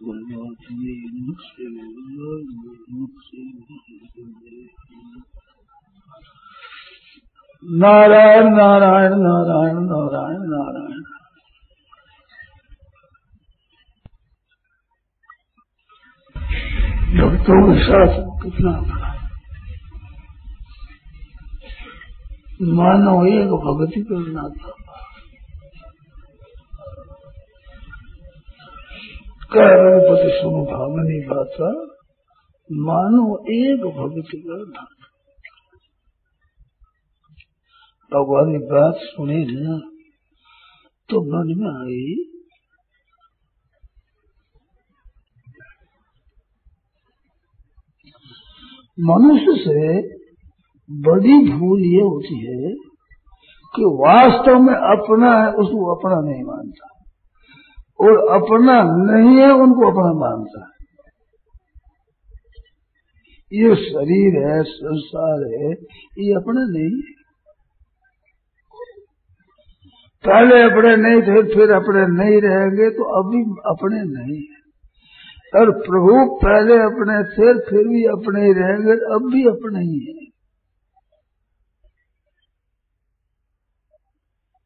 भगवते 0.04 0.94
नारायण 7.64 8.56
नारायण 8.56 9.12
नारायण 9.12 9.76
नारायण 9.76 10.40
नारायण। 10.40 11.04
भक्तों 17.22 17.74
के 17.74 17.84
साथ 17.84 18.42
कितना 18.44 19.00
मानो 22.62 23.26
एक 23.26 23.48
भक्ति 23.48 24.02
करना 24.02 24.50
था। 24.50 24.74
रघुपति 29.56 30.30
सुन 30.42 30.52
भावनी 30.52 31.28
बाता 31.28 31.72
मानो 32.72 33.38
एक 33.38 33.80
भक्ति 33.80 34.38
करना 34.38 34.93
भगवान 38.14 38.52
की 38.52 38.66
बात 38.66 38.96
सुने 38.98 39.46
ना 39.46 39.80
तो 41.10 41.22
मन 41.22 41.50
में 41.60 41.72
आई, 41.72 42.30
मनुष्य 49.00 49.54
से 49.60 50.02
बड़ी 50.90 51.52
भूल 51.52 51.82
ये 51.82 52.02
होती 52.02 52.36
है 52.40 52.74
कि 53.74 53.86
वास्तव 54.02 54.60
में 54.60 54.74
अपना 54.74 55.32
है, 55.42 55.48
उसको 55.54 55.96
अपना 55.96 56.32
नहीं 56.32 56.44
मानता। 56.44 56.90
और 58.00 58.20
अपना 58.36 58.76
नहीं 58.84 59.38
है, 59.38 59.50
उनको 59.52 59.90
अपना 59.92 60.12
मानता 60.20 60.62
है। 60.66 60.74
ये 63.52 63.76
शरीर 63.76 64.38
है, 64.48 64.64
संसार 64.64 65.42
है, 65.54 65.72
ये 66.20 66.34
अपना 66.34 66.66
नहीं 66.70 67.02
है। 67.02 67.23
पहले 70.24 70.58
अपने 70.64 70.96
नहीं 70.96 71.22
थे, 71.22 71.42
फिर 71.54 71.72
अपने 71.72 72.02
नहीं 72.10 72.42
रहेंगे 72.42 72.90
तो 72.90 73.08
अभी 73.14 73.40
अपने 73.66 74.04
नहीं 74.04 74.42
है। 74.42 74.62
और 75.54 75.72
प्रभु 75.80 76.14
पहले 76.44 76.78
अपने 76.84 77.18
थे, 77.32 77.54
फिर 77.70 77.88
भी 77.88 78.04
अपने 78.12 78.46
ही 78.46 78.54
रहेंगे, 78.54 78.94
अब 79.16 79.26
भी 79.34 79.44
अपने 79.48 79.82
ही 79.84 80.00
है। 80.06 80.22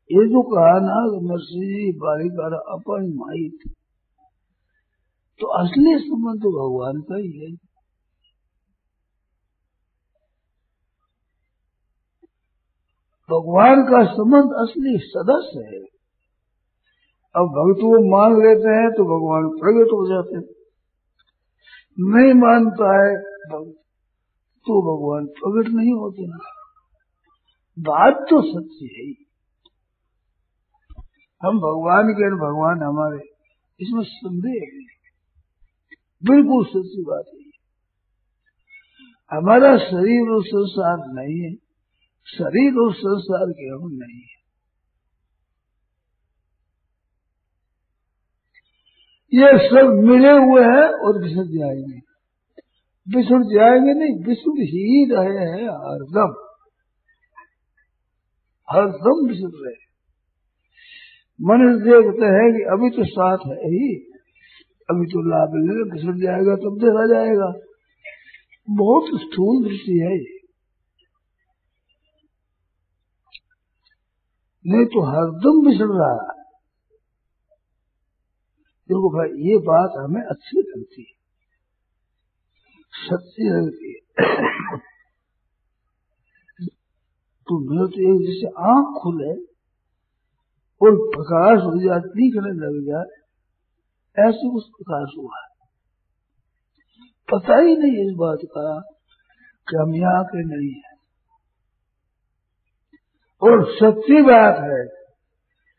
ये 0.09 0.25
जो 0.27 0.41
कहा 0.41 0.75
ना 0.79 0.99
मसीह 1.23 1.91
बालिका 1.97 2.45
अपन 2.73 3.07
माई 3.15 3.47
थी 3.55 3.69
तो 5.39 5.47
असली 5.57 5.97
संबंध 5.99 6.41
तो 6.43 6.51
भगवान 6.51 7.01
का 7.01 7.17
ही 7.17 7.31
है। 7.39 7.66
भगवान 13.29 13.81
का 13.83 14.03
संबंध 14.05 14.53
असली 14.57 14.97
सदस्य 14.97 15.63
है। 15.67 15.81
अब 17.35 17.49
भक्त 17.49 17.81
वो 17.83 17.97
मान 18.09 18.35
लेते 18.35 18.75
हैं 18.75 18.91
तो 18.91 19.03
भगवान 19.05 19.49
प्रकट 19.57 19.91
हो 19.93 19.99
जाते 20.07 20.35
हैं। 20.35 20.45
नहीं 22.07 22.33
मानता 22.33 22.91
है 22.97 23.11
भक्त 23.49 23.75
तो 24.65 24.79
भगवान 24.81 25.25
प्रकट 25.35 25.69
नहीं 25.73 25.93
होते 25.93 26.27
ना। 26.27 26.39
बात 27.77 28.25
तो 28.29 28.41
सच्ची 28.41 28.89
है 28.93 29.07
हम 31.41 31.59
भगवान 31.59 32.07
के 32.13 32.29
भगवान 32.37 32.81
हमारे, 32.83 33.19
इसमें 33.79 34.03
संदेह 34.03 34.61
है। 34.63 34.85
बिल्कुल 36.23 36.65
सच्ची 36.65 37.03
बात 37.03 37.25
है। 37.33 37.45
हमारा 39.31 39.77
शरीर 39.77 40.29
और 40.29 40.43
संसार 40.45 40.97
नहीं 41.13 41.39
है। 41.41 41.66
शरीर 42.27 42.73
और 42.73 42.93
संसार 42.93 43.51
के 43.51 43.65
हम 43.65 43.89
नहीं। 43.93 44.19
है 44.19 44.37
ये 49.33 49.69
सब 49.69 50.01
मिले 50.03 50.31
हुए 50.31 50.61
हैं 50.63 50.89
और 50.89 51.21
बिछड़ 51.23 51.45
जाएँगे 51.45 52.07
बिछुड़ 53.07 53.43
जाएँगे 53.43 53.93
नहीं 53.93 54.23
बिछुड़ 54.23 54.59
ही 54.59 55.11
रहे 55.11 55.45
हैं 55.45 55.69
हरदम 55.69 56.43
हरदम 58.71 59.27
बिछुड़ 59.27 59.51
रहे। 59.55 59.87
मनुष्य 61.41 61.85
देखते 61.85 62.25
हैं 62.25 62.53
कि 62.53 62.63
अभी 62.63 62.89
तो 62.89 63.03
साथ 63.05 63.37
है 63.47 63.53
ही। 63.53 63.95
अभी 64.89 65.05
तो 65.05 65.29
लाभ 65.29 65.49
ले 65.49 65.91
बिछुड़ 65.91 66.15
जाएगा 66.15 66.55
तब 66.55 66.77
देखा 66.79 67.07
जाएगा। 67.07 67.53
बहुत 68.69 69.21
स्थूल 69.21 69.69
दृष्टि 69.69 69.91
है 69.91 70.17
ये। 70.17 70.36
नहीं 74.67 74.85
तो 74.85 75.01
हरदम 75.05 75.65
बिछड़ 75.65 75.91
रहा 75.91 76.13
है। 76.13 76.37
देखो 78.89 79.09
भाई, 79.09 79.29
ये 79.49 79.57
बात 79.57 79.93
हमें 79.97 80.21
अच्छी 80.21 80.59
लगती 80.59 81.01
है। 81.01 81.17
सच्ची 82.93 83.49
लगती 83.49 83.91
है। 83.91 83.97
तो 87.47 87.59
मेरे 87.59 87.87
तो 87.87 88.13
एक 88.13 88.21
जैसे 88.21 88.47
आँख 88.47 89.01
खुले 89.03 89.33
और 90.81 90.97
प्रकाश 91.15 91.59
हो 91.59 91.87
जाए 91.87 91.99
दिखने 91.99 92.51
लग 92.53 92.85
जाए, 92.85 93.23
ऐसे 94.27 94.51
कुछ 94.51 94.63
प्रकाश 94.63 95.13
हुआ 95.17 95.43
पता 97.29 97.59
ही 97.59 97.77
नहीं 97.77 98.07
इस 98.07 98.15
बात 98.15 98.39
का 98.43 98.79
कि 99.67 99.77
हम 99.77 99.95
यहाँ 99.95 100.23
के 100.23 100.43
नहीं 100.43 100.71
है। 100.71 100.96
और 103.41 103.65
सच्ची 103.65 104.21
बात 104.21 104.55
है 104.55 104.97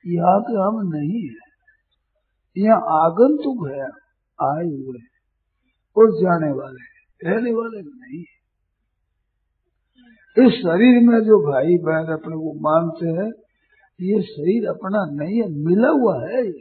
यहाँ 0.07 0.41
के 0.41 0.53
हम 0.53 0.89
नहीं 0.89 1.29
है। 1.29 1.49
यहाँ 2.59 2.77
आगंतुक 2.77 3.69
है, 3.69 3.83
आए 4.49 4.67
हुए 4.67 4.99
और 5.97 6.13
जाने 6.13 6.53
वाले 6.53 6.99
रहने 7.29 7.51
वाले 7.51 7.83
नहीं 7.83 8.21
है। 8.21 8.39
इस 10.47 10.53
शरीर 10.53 11.09
में 11.09 11.21
जो 11.21 11.53
भाई 11.53 11.77
बहन 11.79 12.13
अपने 12.13 12.37
को 12.37 12.55
मानते 12.61 13.07
हैं, 13.07 13.33
ये 14.01 14.23
शरीर 14.23 14.69
अपना 14.69 15.25
नहीं 15.25 15.43
है, 15.43 15.49
मिला 15.49 15.89
हुआ 15.89 16.21
है 16.21 16.53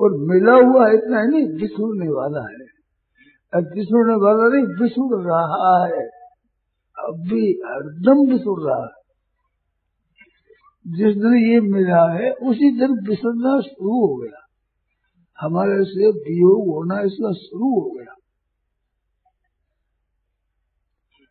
और 0.00 0.16
मिला 0.18 0.52
हुआ 0.52 0.90
इतना 0.90 1.22
ही 1.22 1.28
नहीं, 1.28 1.46
बिछुड़ने 1.46 2.08
वाला 2.08 2.40
है। 2.40 2.58
बिछुड़ने 3.54 4.14
वाला 4.14 4.48
नहीं, 4.48 4.64
बिछुड़ 4.64 5.20
रहा 5.22 5.86
है। 5.86 6.06
अब 6.98 7.24
भी 7.28 7.60
हरदम 7.66 8.32
बिछुड़ 8.32 8.62
रहा 8.62 8.82
है। 8.82 8.99
जिस 10.86 11.16
दिन 11.16 11.34
ये 11.34 11.60
मिला 11.60 12.12
है, 12.12 12.30
उसी 12.32 12.70
दिन 12.78 12.94
बिछड़ना 13.08 13.60
शुरू 13.60 14.06
हो 14.06 14.16
गया। 14.16 14.46
हमारे 15.38 15.84
से 15.84 16.08
वियोग 16.10 16.68
होना 16.74 17.00
इसका 17.00 17.32
शुरू 17.32 17.80
हो 17.80 17.90
गया। 17.90 18.14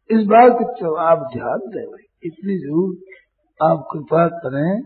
इस 0.10 0.26
बात 0.26 0.58
की 0.62 0.86
आप 1.00 1.28
ध्यान 1.34 1.60
दें 1.60 1.86
भाई, 1.86 2.06
इतनी 2.24 2.58
ज़रूर 2.58 2.96
आप 3.60 3.88
कृपा 3.92 4.28
करें 4.28 4.82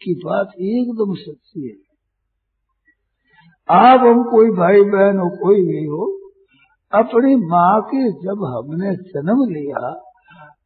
कि 0.00 0.14
बात 0.24 0.52
एकदम 0.60 1.14
सच्ची 1.14 1.68
है। 1.68 1.92
आप 3.68 4.00
हम 4.00 4.22
कोई 4.30 4.50
भाई 4.50 4.80
बहन 4.80 5.18
हो, 5.18 5.28
कोई 5.28 5.62
भी 5.62 5.84
हो, 5.86 6.04
अपनी 6.92 7.34
माँ 7.36 7.80
के 7.82 8.10
जब 8.12 8.44
हमने 8.44 8.94
जन्म 8.96 9.42
लिया 9.54 9.90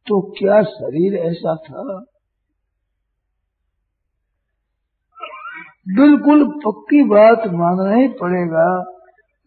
तो 0.07 0.21
क्या 0.39 0.61
शरीर 0.63 1.15
ऐसा 1.15 1.55
था? 1.55 2.05
बिल्कुल 5.87 6.47
पक्की 6.47 7.03
बात 7.03 7.39
मानना 7.47 7.95
ही 7.95 8.07
पड़ेगा 8.07 8.83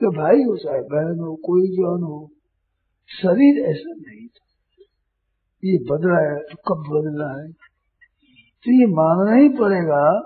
कि 0.01 0.07
भाई 0.07 0.37
हो 0.37 0.57
चाहे 0.57 0.81
बहन 0.81 1.21
हो 1.21 1.35
कोई 1.35 1.67
जौन 1.67 2.03
हो, 2.03 2.31
शरीर 3.23 3.65
ऐसा 3.65 3.93
नहीं 3.93 4.27
था। 4.27 4.47
ये 5.65 5.79
बदला 5.79 6.33
है 6.33 6.39
तो 6.39 6.57
कब 6.57 6.81
बदला 6.91 7.43
है? 7.43 7.53
तो 8.65 8.81
ये 8.81 8.87
मानना 8.87 9.37
ही 9.37 9.49
पड़ेगा 9.49 10.21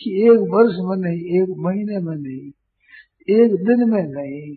कि 0.00 0.22
एक 0.22 0.38
वर्ष 0.50 0.74
में 0.78 0.96
नहीं, 0.96 1.42
एक 1.42 1.54
महीने 1.58 1.98
में 1.98 2.16
नहीं, 2.16 2.50
एक 3.42 3.52
दिन 3.52 3.90
में 3.90 4.02
नहीं, 4.02 4.54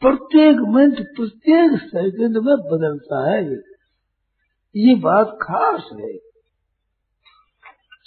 प्रत्येक 0.00 0.56
मिनट, 0.56 0.96
प्रत्येक 0.96 1.80
सेकंड 1.80 2.36
में 2.36 2.56
बदलता 2.56 3.32
है। 3.32 3.50
ये 3.50 3.56
ये 4.76 4.94
बात 4.94 5.38
खास 5.42 5.88
है। 5.92 6.25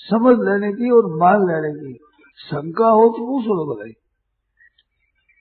समझ 0.09 0.35
लेने 0.35 0.73
की 0.73 0.89
और 0.89 1.17
मान 1.17 1.39
लेने 1.39 1.79
की। 1.79 1.93
शंका 2.37 2.87
हो 2.87 3.09
तो 3.09 3.25
वो 3.25 3.41
सुनो 3.41 3.75
भाई 3.75 3.91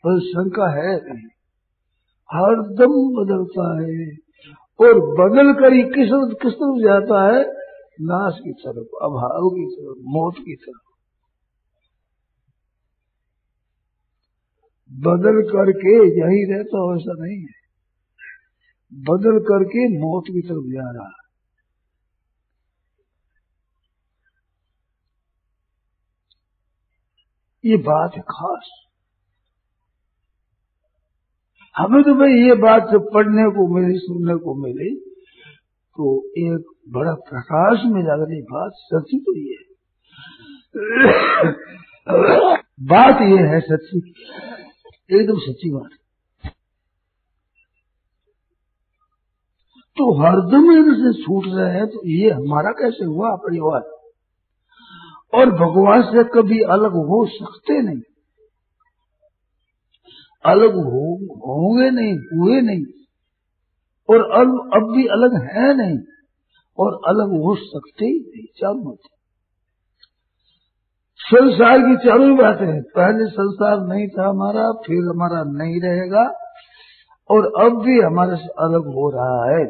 पर 0.05 0.21
शंका 0.21 0.69
है 0.71 0.97
नहीं। 0.97 1.27
हरदम 2.33 2.93
बदलता 3.17 3.83
है। 3.83 4.29
और 4.81 5.01
बदल 5.01 5.53
कर 5.53 5.73
ही 5.73 5.83
किस 5.83 6.39
किस 6.43 6.53
तरफ़ 6.53 6.83
जाता 6.83 7.37
है? 7.37 7.45
नाश 8.01 8.35
की 8.45 8.53
तरफ़, 8.53 8.89
अभाव 9.03 9.49
की 9.51 9.77
तरफ़, 9.77 9.97
मौत 10.01 10.35
की 10.39 10.55
तरफ़। 10.55 10.89
बदल 14.93 15.43
करके 15.43 15.95
यही 15.95 16.55
रहता 16.55 16.97
ऐसा 16.97 17.25
नहीं 17.25 17.41
है। 17.41 17.59
बदल 18.95 19.39
करके 19.39 19.99
मौत 19.99 20.25
की 20.25 20.41
तरफ़ 20.41 20.65
जा 20.65 20.91
रहा 20.91 21.09
है। 21.09 21.28
ये 27.69 27.77
बात 27.85 28.17
है 28.17 28.23
खास। 28.31 28.71
हमें 31.75 32.03
तो 32.03 32.15
भाई 32.15 32.39
ये 32.39 32.55
बात 32.61 32.89
जब 32.93 33.11
पढ़ने 33.15 33.45
को 33.51 33.67
मिली, 33.75 33.99
सुनने 33.99 34.35
को 34.37 34.55
मिली 34.63 34.95
तो 35.97 36.11
एक 36.39 36.71
बड़ा 36.89 37.13
प्रकाश 37.29 37.85
में 37.87 38.03
लगने 38.03 38.41
बात, 38.51 38.73
सच्ची 38.85 39.19
तो 39.19 39.35
ये 39.37 39.55
है। 39.55 39.67
बात 42.89 43.23
ये 43.23 43.47
है 43.49 43.61
सच्ची, 43.61 43.99
एकदम 45.11 45.39
सच्ची 45.41 45.71
बात। 45.71 45.91
तो 49.97 50.05
हरदम 50.19 50.71
इनसे 50.73 51.13
छूट 51.23 51.45
रहे 51.49 51.71
हैं 51.73 51.87
तो 51.87 52.01
ये 52.09 52.31
हमारा 52.33 52.71
कैसे 52.81 53.05
हुआ 53.05 53.31
परिवार 53.37 53.81
और 55.35 55.47
भगवान 55.47 56.03
से 56.03 56.25
कभी 56.25 56.61
अलग 56.61 56.93
हो 56.93 57.27
सकते 57.27 57.83
नहीं। 57.83 58.01
अलग 60.45 60.75
हो, 60.75 61.15
होंगे 61.25 61.91
नहीं, 61.91 62.13
हुए 62.13 62.61
नहीं। 62.61 62.85
और 64.11 64.31
अब 64.31 64.71
अब 64.75 64.93
भी 64.97 65.07
अलग 65.07 65.43
है 65.43 65.77
नहीं। 65.77 65.99
और 66.79 67.01
अलग 67.09 67.29
हो 67.29 67.57
सकते 67.57 68.05
ही 68.05 68.21
नहीं 68.21 68.47
चारों 68.57 68.93
मत। 68.93 68.99
संसार 71.21 71.79
की 71.79 71.97
चारों 71.97 72.37
बातें 72.37 72.67
हैं। 72.67 72.83
पहले 72.83 73.27
संसार 73.27 73.81
नहीं 73.81 74.09
था 74.09 74.29
हमारा, 74.29 74.73
फिर 74.73 74.99
हमारा 74.99 75.43
नहीं 75.45 75.81
रहेगा। 75.81 76.33
और 77.31 77.67
अब 77.67 77.83
भी 77.83 78.01
हमारे 78.01 78.37
से 78.37 78.49
अलग 78.49 78.81
हो 78.81 79.11
रहा 79.11 79.59
है। 79.59 79.67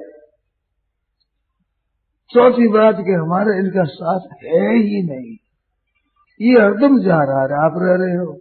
चौथी 2.30 2.68
बात 2.68 2.94
कि 2.94 3.12
हमारे 3.12 3.58
इनका 3.58 3.84
साथ 3.84 4.20
है 4.20 4.76
ही 4.78 5.02
नहीं। 5.02 5.47
ये 6.40 6.52
हरदम 6.52 7.00
जा 7.00 7.22
रहा 7.22 7.42
है, 7.42 7.64
आप 7.64 7.72
रह 7.76 8.04
रहे 8.04 8.16
हो। 8.16 8.40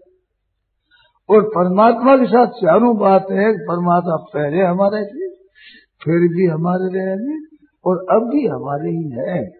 और 1.29 1.43
परमात्मा 1.43 2.17
के 2.17 2.25
साथ 2.25 2.47
चारों 2.47 2.97
बात 2.97 3.25
है, 3.31 3.57
परमात्मा 3.57 4.15
पहले 4.15 4.61
हमारे 4.63 5.05
थे 5.05 5.29
फिर 6.03 6.15
भी 6.15 6.45
हमारे 6.45 6.95
रहेंगे 6.95 7.57
और 7.85 8.05
अब 8.11 8.29
भी 8.29 8.47
हमारे 8.47 8.89
ही 8.89 9.09
है। 9.09 9.51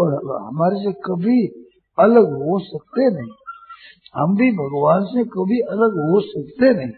और 0.00 0.12
हमारे 0.42 0.76
से 0.76 0.92
कभी 0.92 1.46
अलग 1.98 2.24
हो 2.24 2.58
सकते 2.58 3.10
नहीं। 3.10 3.32
हम 4.14 4.36
भी 4.36 4.50
भगवान 4.50 5.04
से 5.04 5.24
कभी 5.24 5.60
अलग 5.60 5.90
हो 5.90 6.20
सकते 6.20 6.74
नहीं। 6.74 6.90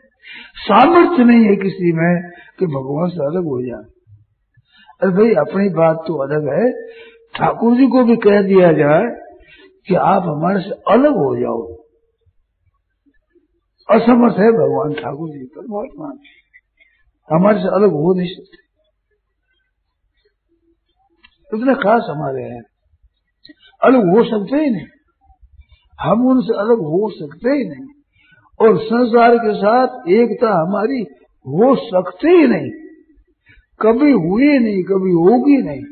सामर्थ्य 0.56 1.24
नहीं 1.24 1.44
है 1.44 1.56
किसी 1.56 1.92
में 1.92 2.30
कि 2.58 2.66
भगवान 2.66 3.08
से 3.08 3.26
अलग 3.26 3.44
हो 3.44 3.62
जाए। 3.62 3.84
अरे 5.02 5.10
भाई, 5.10 5.34
अपनी 5.34 5.68
बात 5.68 5.96
तो 6.06 6.14
अलग 6.14 6.48
है। 6.48 6.72
ठाकुर 7.34 7.76
जी 7.76 7.86
को 7.86 8.04
भी 8.04 8.16
कह 8.16 8.42
दिया 8.42 8.72
जाए 8.72 9.29
कि 9.90 9.96
आप 9.96 10.22
हमारे 10.22 10.60
से 10.60 10.70
अलग 10.70 11.12
हो 11.12 11.40
जाओ। 11.40 11.74
असमर्थ 13.96 14.34
है 14.38 14.52
भगवान 14.52 14.92
ठाकुर 14.94 15.28
जी, 15.28 15.44
परमात्मा 15.44 16.06
हमारे 17.36 17.58
से 17.58 17.68
अलग 17.68 17.90
हो 17.90 18.14
नहीं 18.14 18.34
सकते। 18.34 18.70
इतने 21.58 21.74
खास 21.74 22.06
हमारे 22.10 22.42
हैं। 22.42 22.62
अलग 23.84 24.00
हो 24.00 24.24
सकते 24.24 24.56
ही 24.56 24.70
नहीं। 24.70 24.86
हम 26.00 26.26
उनसे 26.26 26.58
अलग 26.58 26.78
हो 26.78 27.10
सकते 27.10 27.50
ही 27.50 27.68
नहीं। 27.68 27.88
और 28.60 28.78
संसार 28.78 29.36
के 29.36 29.54
साथ 29.54 30.08
एकता 30.08 30.62
हमारी 30.62 31.02
हो 31.40 31.76
सकती 31.76 32.28
ही 32.28 32.46
नहीं। 32.46 32.70
कभी 33.80 34.12
हुई 34.12 34.58
नहीं, 34.58 34.82
कभी 34.82 35.10
होगी 35.10 35.62
नहीं। 35.62 35.84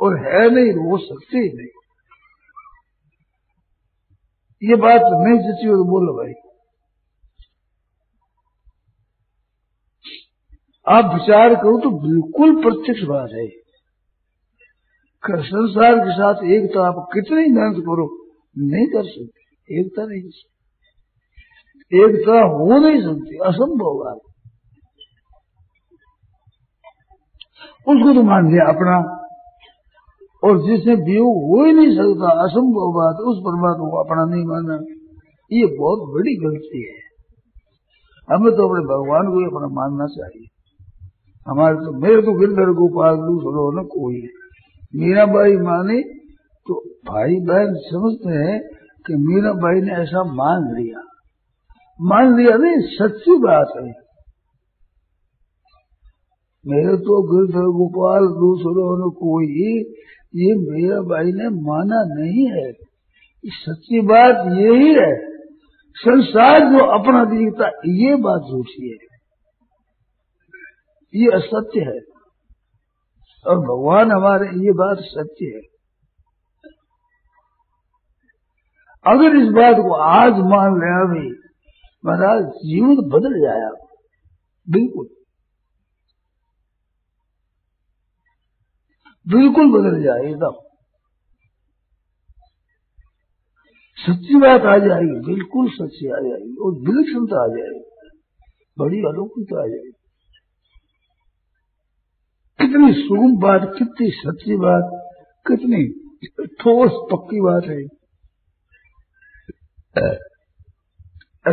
और 0.00 0.16
है 0.16 0.50
नहीं, 0.50 0.72
हो 0.72 0.98
सकती 0.98 1.38
ही 1.38 1.48
नहीं। 1.48 1.81
ये 4.62 4.76
बात 4.76 5.00
नहीं 5.04 5.38
सची 5.38 5.68
हो 5.68 5.76
तो 5.76 5.84
बोलो 5.84 6.12
भाई। 6.12 6.32
आप 10.86 11.14
विचार 11.14 11.54
करो 11.54 11.78
तो 11.80 11.90
बिल्कुल 11.90 12.62
प्रत्यक्ष 12.62 13.02
बात 13.02 13.30
है। 13.32 13.46
संसार 15.24 15.94
के 15.98 16.12
साथ 16.12 16.44
एकता 16.44 16.86
आप 16.88 17.08
कितनी 17.14 17.52
मेहनत 17.52 17.76
करो, 17.78 18.06
नहीं 18.58 18.86
कर 18.86 19.04
सकते। 19.04 19.80
एकता 19.80 20.06
नहीं 20.06 20.22
कर 20.22 20.30
सकते। 20.30 20.52
एकता 21.98 22.40
हो 22.44 22.78
नहीं 22.78 23.00
सकती, 23.02 23.36
असंभव 23.36 23.98
बात। 24.04 24.16
उसको 27.88 28.14
तो 28.14 28.22
मान 28.22 28.52
लिया 28.52 28.64
अपना। 28.64 29.21
और 30.52 30.62
जिससे 30.62 30.94
वियोग 30.94 31.36
हो 31.50 31.64
ही 31.64 31.72
नहीं 31.72 31.92
सकता, 31.96 32.30
असंभव 32.44 32.92
बात, 32.96 33.16
उस 33.16 33.38
परमात्मा 33.38 33.90
को 33.90 33.96
अपना 33.96 34.24
नहीं 34.24 34.44
माना 34.44 34.74
ये 35.52 35.66
बहुत 35.66 36.14
बड़ी 36.14 36.36
गलती 36.36 36.82
है। 36.82 37.02
हमें 38.30 38.52
तो 38.52 38.68
अपने 38.68 38.80
भगवान 38.80 39.32
को 39.32 39.38
ही 39.38 39.44
अपना 39.44 39.68
मानना 39.80 40.06
चाहिए। 40.06 40.48
हमारे 41.48 41.76
तो 41.76 42.00
मेरे 42.00 42.22
तो 42.22 42.32
गिरधर 42.40 42.72
गोपाल 42.72 43.16
दूसरों 43.16 43.82
न, 43.82 43.84
कोई 43.84 44.22
मीराबाई 44.96 45.56
माने 45.56 46.02
तो 46.66 46.74
भाई 47.08 47.36
बहन 47.36 47.74
समझते 47.74 48.28
हैं 48.28 48.60
कि 49.06 49.14
मीरा 49.16 49.52
बाई 49.52 49.80
ने 49.80 49.92
ऐसा 49.92 50.24
मान 50.24 50.74
लिया। 50.74 51.00
मान 52.00 52.36
लिया 52.36 52.56
नहीं, 52.56 52.76
सच्ची 52.78 53.36
बात 53.38 53.72
है। 53.76 53.92
मेरे 56.66 56.96
तो 56.96 57.22
गिरधर 57.22 57.64
गोपाल 57.64 58.20
दूसरों 58.20 58.98
ने, 58.98 59.10
कोई 59.14 59.84
ये 60.36 60.54
मेरा 60.54 61.00
भाई 61.00 61.32
ने 61.32 61.48
माना 61.48 62.22
नहीं 62.22 62.46
है। 62.46 62.72
सच्ची 63.46 64.00
बात 64.00 64.46
यही 64.58 64.94
है 64.94 65.32
संसार 65.94 66.60
जो 66.60 66.84
अपना 66.84 67.24
दिखता, 67.24 67.68
ये 67.86 68.14
बात 68.14 68.40
झूठी 68.40 68.90
है। 68.90 69.12
ये 71.14 71.26
असत्य 71.26 71.80
है। 71.80 72.00
और 73.46 73.58
भगवान 73.58 74.12
हमारे, 74.12 74.46
ये 74.46 74.72
बात 74.72 74.98
सत्य 75.00 75.46
है। 75.46 75.60
अगर 79.06 79.36
इस 79.36 79.48
बात 79.48 79.76
को 79.76 79.94
आज 79.94 80.32
मान 80.32 80.74
ले 80.74 81.18
अभी, 81.18 81.30
महाराज, 82.06 82.44
जीवन 82.44 82.96
बदल 82.96 83.40
जाए 83.40 83.70
बिल्कुल। 84.70 85.06
बिल्कुल 89.26 89.72
बदल 89.72 90.02
जाए 90.02 90.28
एकदम। 90.30 90.60
सच्ची 93.98 94.38
बात 94.40 94.64
आ 94.66 94.76
जाएगी 94.78 95.18
बिल्कुल 95.26 95.68
सच्ची 95.70 96.08
आ 96.08 96.20
जाएगी 96.20 96.54
और 96.64 96.72
विलक्षणता 96.86 97.42
आ 97.42 97.46
जाएगी 97.46 97.82
बड़ी 98.78 98.98
अलौकिकता 99.08 99.62
आ 99.62 99.66
जाएगी 99.66 99.92
कितनी 102.58 102.92
सुगम 102.94 103.36
बात, 103.36 103.62
कितनी 103.78 104.08
सच्ची 104.10 104.56
बात, 104.56 104.90
कितनी 105.46 105.82
ठोस, 106.60 106.92
पक्की 107.12 107.40
बात 107.40 107.64
है। 107.64 107.80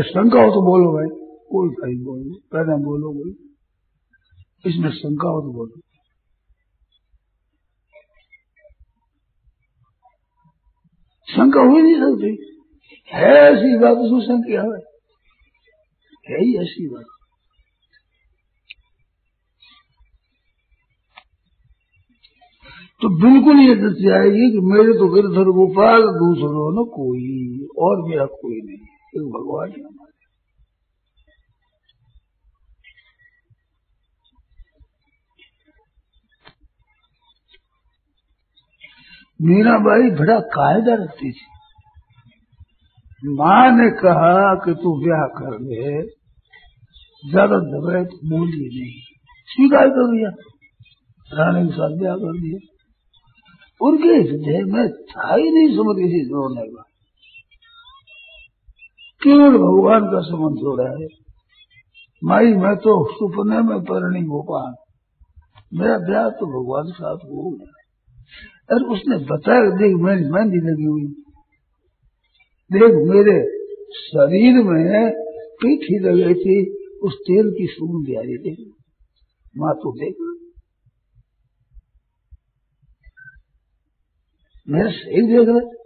शंका 0.04 0.42
हो 0.42 0.50
तो 0.50 0.62
बोलो 0.66 0.92
भाई, 0.94 1.08
कोई 1.52 1.70
भाई 1.70 1.96
बोलो, 2.04 2.34
पहले 2.52 2.76
बोलो 2.84 3.14
बोलो 3.14 3.34
इसमें 4.66 4.90
शंका 4.92 5.30
हो 5.30 5.42
तो 5.42 5.54
बोलो। 5.54 5.89
शंका 11.32 11.62
हो 11.62 11.76
ही 11.76 11.82
नहीं 11.82 11.96
सकती। 11.96 12.60
है 13.14 13.32
ऐसी 13.32 13.78
बात, 13.80 13.98
उसमें 13.98 14.22
शंका 14.22 14.62
है। 14.62 15.00
है 16.30 16.62
ऐसी 16.62 16.88
बात। 16.88 17.06
तो 23.02 23.10
बिल्कुल 23.10 23.60
ये 23.60 23.76
दृष्टि 23.76 24.10
आएगी 24.10 24.52
कि 24.52 24.60
मेरे 24.60 24.94
तो 24.94 25.10
गिरधर 25.10 25.44
गोपाल 25.44 26.02
दूसरों, 26.02 26.82
न 26.82 26.90
कोई 26.90 27.68
और 27.78 28.10
मेरा 28.10 28.26
कोई 28.26 28.56
नहीं। 28.56 28.78
एक 29.16 29.32
भगवान 29.32 29.70
ही 29.70 29.82
हमारे। 29.82 30.19
मीराबाई 39.40 40.10
बड़ा 40.16 40.40
कायदा 40.54 40.94
रखती 40.96 41.32
थी। 41.32 41.46
माँ 43.36 43.70
ने 43.72 43.90
कहा 43.98 44.34
कि 44.66 44.74
तू 44.76 44.92
ब्याह 45.00 45.24
कर 45.36 45.54
ले, 45.62 45.86
ज़्यादा 47.24 47.58
दबाए 47.70 48.04
तो 48.06 48.18
बोली 48.30 48.68
नहीं। 48.68 48.92
स्वीकार 49.50 49.88
कर 49.90 50.12
दिया 50.12 50.30
रानी 51.32 51.64
के 51.68 51.74
साथ 51.74 51.98
ब्याह 52.00 52.16
कर 52.18 52.36
दिया 52.42 52.60
उनके 53.82 54.14
हृदय 54.20 54.64
में 54.68 54.86
था 55.10 55.34
ही 55.34 55.50
नहीं 55.50 55.68
समझ 55.76 55.96
किसी 55.98 56.22
जोड़ने 56.28 56.64
का 56.68 56.84
केवल 59.22 59.58
भगवान 59.58 60.06
का 60.06 60.20
संबंध 60.22 60.58
जोड़ा 60.58 60.88
है। 60.92 61.08
माई, 62.22 62.54
मैं 62.56 62.76
तो 62.78 62.94
सुपने 63.12 63.62
में 63.62 63.80
परिणी 63.84 64.22
गोपाल 64.28 64.72
मेरा 65.74 65.98
ब्याह 66.08 66.30
तो 66.40 66.48
भगवान 66.54 66.88
के 66.88 66.94
साथ 66.94 67.26
हो 67.26 67.50
गया। 67.52 67.79
और 68.72 68.84
उसने 68.84 69.18
बताया 69.18 69.62
देख 69.62 69.96
मेरी 69.96 70.30
मेहंदी 70.30 70.58
लगी 70.58 70.86
हुई। 70.86 71.06
देख, 72.72 73.10
मेरे 73.10 73.60
शरीर 73.94 74.64
में 74.64 75.12
पीठी 75.62 76.00
लगी 76.00 76.34
थी, 76.34 76.58
उस 77.04 77.14
तेल 77.14 77.52
की 77.52 77.68
सूंद 77.68 78.18
आ 78.18 78.22
रही 78.22 78.38
थी। 78.38 78.74
माँ 79.58 79.74
तो 79.76 79.92
देख। 79.92 80.16
मेरा 84.70 84.92
सही 84.92 85.22
देख 85.22 85.48
रहे 85.48 85.80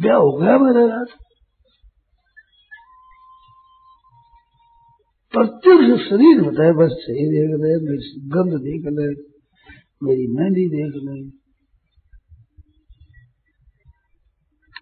ब्याह 0.00 0.16
हो 0.16 0.32
गया 0.32 0.58
मेरे 0.58 0.86
रात 0.86 1.06
प्रत्यक्ष 5.34 6.08
शरीर 6.08 6.40
बताए 6.42 6.72
बस 6.72 6.90
सही 6.92 7.26
देख 7.26 7.50
रहे 7.60 7.90
मेरी 7.90 8.20
गंध 8.28 8.60
देख 8.60 8.82
रहे 8.86 9.31
मेरी 10.02 10.26
मेहंदी 10.32 10.64
देख 10.70 10.94
ले। 11.02 11.16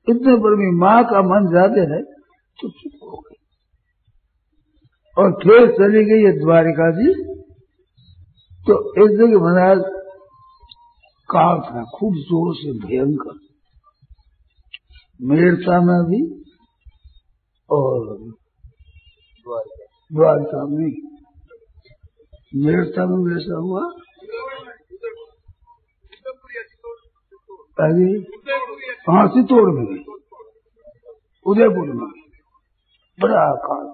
इतने 0.06 0.34
पर 0.42 0.54
भी 0.58 0.68
माँ 0.78 1.00
का 1.04 1.20
मन 1.24 1.48
ज़्यादा 1.50 1.82
है 1.90 2.00
तो 2.58 2.68
चुप 2.70 3.02
हो 3.04 3.18
गई 3.18 3.38
और 5.16 5.32
फिर 5.42 5.66
चली 5.74 6.04
गई 6.06 6.24
है 6.24 6.32
द्वारिका 6.38 6.90
जी 6.96 7.12
तो 8.66 8.74
एक 9.02 9.16
जगह 9.18 9.44
महाराज 9.44 9.78
काल 11.28 11.60
था, 11.60 11.82
खूब 11.94 12.14
ज़ोर 12.22 12.54
से 12.56 12.72
भयंकर। 12.80 13.36
मेरता 15.20 15.76
में 15.80 16.00
भी 16.06 16.20
और 17.70 18.06
द्वारिका 19.46 20.62
में। 20.66 20.90
मेरता 22.64 23.06
में 23.06 23.18
वैसा 23.24 23.58
हुआ। 23.58 23.82
पहले 27.80 28.06
हाँ 29.08 29.26
चित्तौड़ 29.28 29.68
में 29.70 29.84
उदयपुर 31.46 31.92
में। 31.94 32.08
बड़ा 33.18 33.40
आकाश। 33.44 33.88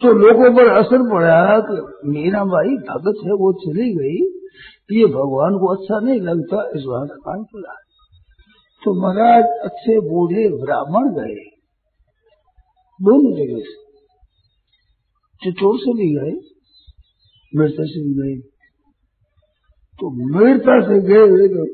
तो 0.00 0.12
लोगों 0.14 0.48
पर 0.56 0.70
असर 0.70 1.02
पड़ा 1.10 1.36
कि 1.60 1.76
मीना 2.08 2.44
भाई 2.44 2.72
भगत 2.88 3.20
है, 3.26 3.34
वो 3.34 3.52
चली 3.60 3.86
गई। 3.94 4.18
ये 4.92 5.06
भगवान 5.06 5.58
को 5.58 5.68
अच्छा 5.74 5.98
नहीं 6.00 6.20
लगता, 6.20 6.62
इस 6.76 6.84
बात 6.86 7.14
कान 7.20 7.44
चला 7.44 7.74
तो 8.82 8.92
महाराज 9.02 9.44
अच्छे 9.64 9.94
बूढ़े 10.00 10.42
ब्राह्मण 10.56 11.08
गए। 11.14 11.38
दोनों 13.00 13.32
जगह 13.36 13.62
से 13.62 13.74
चित्तौड़ 15.42 15.76
से 15.76 15.94
भी 15.94 16.06
गए 16.14 16.34
मिर्चा 17.52 17.86
से 17.86 18.02
भी 18.02 18.12
गए। 18.20 18.36
तो 19.98 20.08
मीरता 20.32 20.74
से 20.80 20.96
गए 21.02 21.46
तो 21.48 21.64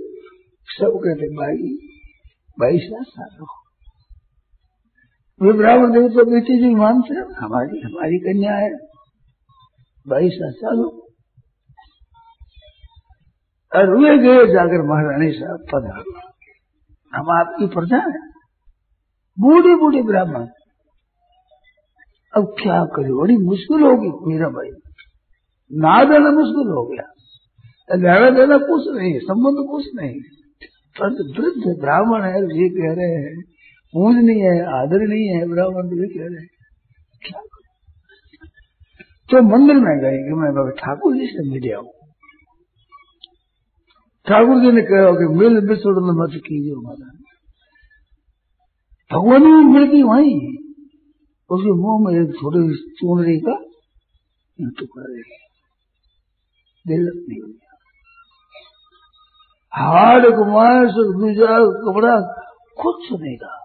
सब 0.68 0.98
कहते, 1.04 1.28
भाई 1.36 1.70
भाई 2.58 2.78
साथ 2.78 3.04
सालो 3.04 3.46
वे 5.40 5.52
ब्राह्मण 5.52 5.92
देव 5.92 6.08
तो 6.08 6.24
बेटी 6.30 6.56
जी 6.58 6.74
मानते 6.74 7.14
हैं 7.14 7.24
हमारी 7.38 7.80
हमारी 7.80 8.18
कन्या 8.18 8.56
है। 8.56 8.70
भाई 10.06 10.28
साथ 10.28 10.52
सालो 10.52 10.84
और 13.72 13.96
गए 14.18 14.46
जाकर 14.52 14.82
महारानी 14.82 15.30
साहब 15.32 15.64
पधारो। 15.72 16.12
हम 17.12 17.30
आपकी 17.30 17.66
प्रजा 17.66 18.00
है। 18.08 18.20
बूढ़े 19.36 19.74
बूढ़े 19.76 20.02
ब्राह्मण। 20.02 20.46
अब 22.34 22.54
क्या 22.60 22.78
करें? 22.86 23.12
बड़ी 23.16 23.36
मुश्किल 23.36 23.82
होगी। 23.82 24.10
मेरा 24.32 24.48
भाई 24.48 24.70
ना 25.70 25.96
देना 26.04 26.30
मुश्किल 26.32 26.70
हो 26.72 26.84
गया। 26.86 27.11
लेना 27.90 28.30
देना 28.30 28.58
कुछ 28.58 28.96
नहीं, 28.96 29.18
संबंध 29.18 29.66
कुछ 29.70 29.84
नहीं। 29.94 30.14
परंतु 31.00 31.42
वृद्ध 31.42 31.80
ब्राह्मण 31.80 32.22
है, 32.22 32.62
ये 32.62 32.68
कह 32.68 32.94
रहे 32.94 33.10
हैं 33.10 33.42
पूजनीय 33.94 34.44
है 34.44 34.64
आदरणीय 34.82 35.36
है, 35.36 35.48
ब्राह्मण 35.48 35.86
ये 35.86 36.18
कह 36.18 36.24
रहे 36.24 36.40
हैं। 36.40 36.48
क्या 37.26 37.40
तो 39.30 39.42
मंदिर 39.42 39.76
में 39.76 39.98
गए 39.98 40.18
कि 40.18 40.34
मैं 40.34 40.54
बाबा 40.54 40.70
ठाकुर 40.70 41.14
जी 41.14 41.26
से 41.26 41.50
मिल 41.50 41.74
आऊ। 41.74 41.82
ठाकुर 44.26 44.60
जी 44.60 44.72
ने 44.72 44.82
कहा 44.82 45.10
कि 45.10 45.34
मिल 45.34 45.54
विसर्जन 45.54 46.22
मत 46.22 46.42
कीजिए 46.46 46.74
महाराज। 46.74 47.22
भगवान 49.12 49.42
में 49.42 49.80
मिलती 49.80 50.02
वहीं। 50.02 50.56
उसके 51.50 51.72
मुँह 51.72 51.98
में 52.04 52.22
एक 52.22 52.34
छोटे 52.34 52.90
चूनरी 52.90 53.40
का 53.40 53.64
टुकड़ा 54.78 55.04
दिल 56.86 57.24
नहीं 57.28 57.40
हो 57.40 57.48
गया 57.48 57.71
हाड़ 59.74 60.26
मांस 60.26 60.90
दूजा 60.90 61.58
कपड़ा 61.58 62.20
कुछ 62.82 63.20
नहीं 63.20 63.36
रहा। 63.36 63.58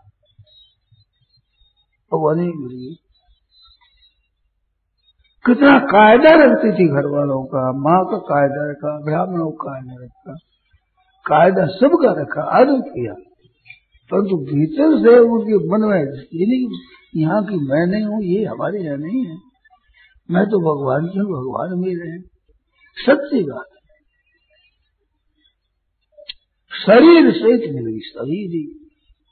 भगवान 2.14 2.38
मिली 2.38 2.98
कितना 5.46 5.80
कायदा 5.80 6.30
रखती 6.30 6.72
थी 6.72 6.88
घर 6.88 7.06
वालों 7.06 7.44
का, 7.44 7.72
माँ 7.72 8.06
का 8.06 8.18
कायदा 8.18 8.72
रखा, 8.72 9.06
ब्राह्मणों 9.06 9.52
का 9.52 9.72
कायदा 9.72 10.04
रखा, 10.04 10.34
कायदा 11.26 11.66
सबका 11.66 12.22
रखा, 12.22 12.42
आदर 12.42 12.82
किया। 12.82 13.14
परंतु 14.12 14.38
भीतर 14.38 14.98
से 14.98 15.20
उनके 15.20 15.56
मन 15.56 15.88
में 15.90 16.24
ये 16.34 16.46
नहीं 16.46 16.80
यहाँ 17.24 17.44
की 17.44 17.56
मैं 17.56 17.88
नहीं 17.88 18.04
हूँ, 18.04 18.24
ये 18.24 18.46
हमारे 18.46 18.80
यहाँ 18.80 18.98
नहीं 18.98 19.26
है। 19.26 19.38
मैं 20.32 20.46
तो 20.46 20.60
भगवान 20.60 21.08
की 21.08 21.20
हूँ, 21.20 21.28
भगवान 21.28 21.80
मेरे 21.80 22.12
हैं। 22.12 22.22
सच्ची 22.96 23.44
बात। 23.44 23.77
शरीर 26.88 27.32
सहित 27.32 27.74
मिल 27.74 27.86
गई 27.86 28.00
शरीर 28.00 28.50
ही। 28.50 28.90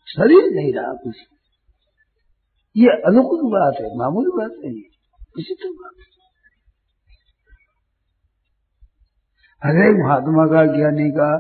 शरीर 0.08 0.52
नहीं 0.52 0.74
रहा 0.74 0.94
कुछ। 0.94 1.16
ये 2.78 2.88
अनुकूल 2.88 3.42
बात 3.44 3.74
है, 3.82 3.98
मामूली 3.98 4.32
बात 4.38 4.52
नहीं 4.60 4.76
है, 4.76 4.90
विचित्र 5.38 5.70
बात 5.70 5.92
है। 6.00 6.16
महात्मा 10.08 10.46
का 10.46 10.78
ज्ञानी 10.78 11.12
का, 11.12 11.38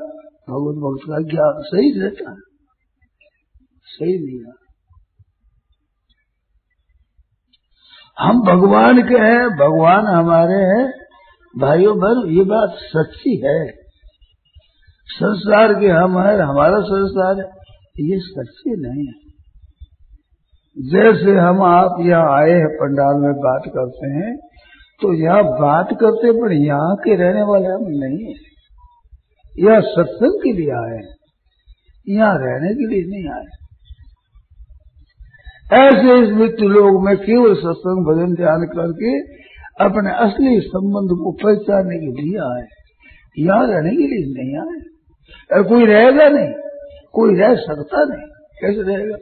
भगवत 0.49 0.75
भक्त 0.75 1.07
का 1.07 1.19
ज्ञान 1.19 1.53
सही 1.57 1.99
रहता 1.99 2.31
है। 2.31 2.37
सही 3.83 4.25
नहीं 4.25 4.43
रहा। 4.43 4.65
हम 8.19 8.41
भगवान 8.41 8.97
के 8.97 9.15
हैं, 9.15 9.49
भगवान 9.49 10.05
हमारे 10.05 10.53
हैं, 10.53 11.05
भाइयों 11.57 11.97
बहन, 11.99 12.31
ये 12.31 12.43
बात 12.43 12.69
सच्ची 12.69 13.41
है। 13.45 13.84
संसार 15.09 15.73
के 15.75 15.89
हम 15.89 16.17
है 16.19 16.31
हमारा 16.41 16.79
संसार 16.85 17.39
है 17.39 17.45
ये 18.03 18.17
सच्चे 18.21 18.75
नहीं 18.79 19.03
है। 19.05 19.13
जैसे 20.77 21.35
हम 21.37 21.61
आप 21.65 21.99
यहाँ 22.01 22.31
आए 22.35 22.53
हैं, 22.53 22.69
पंडाल 22.77 23.19
में 23.19 23.35
बात 23.43 23.67
करते 23.75 24.07
हैं 24.13 24.31
तो 25.01 25.11
यहाँ 25.15 25.43
बात 25.59 25.93
करते 26.01 26.31
पर 26.33 26.53
यहाँ 26.55 26.95
के 26.97 27.15
रहने 27.17 27.43
वाले 27.45 27.69
हम 27.69 27.85
नहीं 27.99 28.25
है। 28.25 28.33
यह 29.53 29.79
सत्संग 29.89 30.41
के 30.41 30.51
लिए 30.53 30.73
आए 30.77 30.95
हैं, 30.95 31.13
यहाँ 32.07 32.33
रहने 32.39 32.71
के 32.73 32.87
लिए 32.87 33.05
नहीं 33.09 33.29
आए 33.35 33.47
ऐसे 35.75 36.15
इस 36.23 36.33
मृत्यु 36.33 36.67
लोग 36.69 36.97
में 37.05 37.15
केवल 37.19 37.53
सत्संग, 37.57 38.01
भजन, 38.07 38.33
ध्यान 38.35 38.65
करके 38.73 39.13
अपने 39.81 40.11
असली 40.25 40.59
संबंध 40.65 41.15
को 41.21 41.31
पहचानने 41.39 41.97
के 41.99 42.11
लिए 42.17 42.43
आए 42.47 42.65
यहाँ 43.39 43.63
रहने 43.67 43.95
के 43.95 44.09
लिए 44.11 44.27
नहीं 44.33 44.59
आए 44.59 44.77
और 45.53 45.63
कोई 45.63 45.85
रहेगा 45.85 46.29
नहीं। 46.29 46.53
कोई 47.13 47.35
रह 47.35 47.55
सकता 47.55 48.03
नहीं। 48.03 48.27
कैसे 48.61 48.81
रहेगा? 48.81 49.17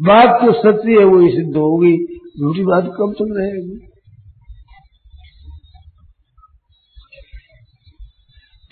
बात 0.00 0.40
तो 0.40 0.52
सत्य 0.52 0.90
है, 0.90 1.04
वो 1.04 1.36
सिद्ध 1.36 1.56
होगी 1.56 2.04
झूठी 2.40 2.64
बात 2.64 2.84
कब 2.84 3.14
तक 3.18 3.34
रहेगी? 3.36 3.88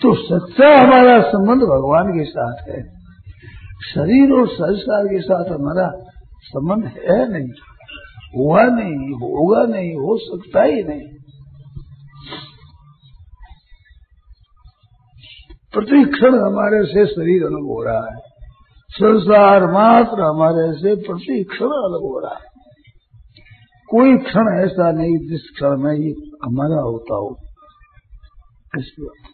तो 0.01 0.13
सच्चा 0.15 0.77
हमारा 0.77 1.21
संबंध 1.21 1.61
भगवान 1.61 2.19
के 2.19 2.25
साथ 2.25 2.55
है। 2.69 2.97
शरीर 3.93 4.31
और 4.31 4.47
संस्कार 4.47 5.05
के 5.05 5.21
साथ 5.21 5.45
हमारा 5.45 5.91
संबंध 6.43 6.85
है 6.85 7.33
नहीं। 7.33 7.49
हुआ 8.35 8.63
नहीं, 8.63 9.13
होगा 9.13 9.63
नहीं, 9.73 9.91
हो 9.91 10.17
सकता 10.17 10.63
ही 10.63 10.83
नहीं। 10.83 11.16
प्रति 15.77 16.05
क्षण 16.05 16.35
हमारे 16.35 16.85
से 16.85 17.05
शरीर 17.05 17.43
अलग 17.43 17.61
हो 17.61 17.83
रहा 17.83 18.09
है। 18.09 18.21
संसार 18.89 19.71
मात्र 19.71 20.21
हमारे 20.21 20.73
से 20.73 20.95
प्रति 20.95 21.43
क्षण 21.43 21.65
अलग 21.65 22.01
हो 22.01 22.19
रहा 22.19 22.33
है। 22.33 22.45
कोई 23.89 24.17
क्षण 24.17 24.63
ऐसा 24.65 24.91
नहीं 24.91 25.17
जिस 25.17 25.51
क्षण 25.55 25.77
में 25.77 25.93
ये 25.93 26.11
हमारा 26.45 26.81
होता 26.81 27.15
हो। 27.15 27.39
बात। 28.99 29.29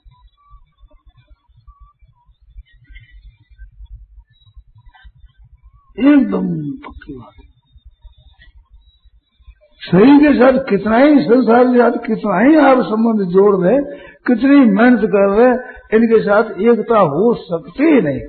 एकदम 5.99 6.71
पक्की 6.71 7.17
बात। 7.17 7.52
शरीर 9.91 10.33
के 10.33 10.39
साथ 10.39 10.65
कितना 10.69 10.97
ही, 10.97 11.21
संसार 11.21 11.63
के 11.63 11.77
साथ 11.77 11.91
कितना 11.91 12.49
ही 12.49 12.55
आप 12.55 12.77
संबंध 12.85 13.27
जोड़ 13.27 13.65
रहे 13.65 13.79
कितनी 14.27 14.55
मेहनत 14.55 14.99
कर 14.99 15.29
रहे 15.29 15.49
इनके 15.97 16.19
साथ 16.19 16.43
एकता 16.43 16.99
हो 16.99 17.33
सकती 17.33 17.83
ही 17.83 18.01
नहीं। 18.01 18.21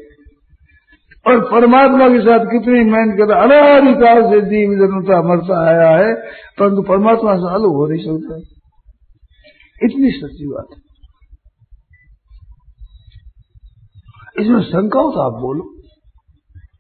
और 1.27 1.41
परमात्मा 1.53 2.09
के 2.09 2.21
साथ 2.21 2.45
कितनी 2.45 2.85
मेहनत 2.85 3.17
कर 3.19 3.33
अनाधिकाल 3.33 4.23
से 4.23 4.41
जीव 4.41 4.71
जनता 4.71 5.23
मरता 5.23 5.69
आया 5.69 5.91
है, 5.91 6.15
परंतु 6.59 6.83
परमात्मा 6.83 7.37
से 7.37 7.55
अलग 7.55 7.67
हो 7.67 7.87
नहीं 7.89 8.05
सकता। 8.05 8.37
इतनी 9.83 10.11
सच्ची 10.11 10.47
बात। 10.47 10.67
है 10.71 10.85
इसमें 14.41 14.63
शंका 14.63 15.01
हो 15.01 15.11
तो 15.11 15.21
आप 15.21 15.41
बोलो। 15.41 15.65